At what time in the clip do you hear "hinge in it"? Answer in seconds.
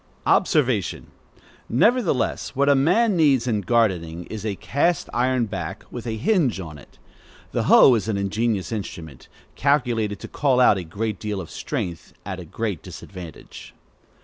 6.17-6.97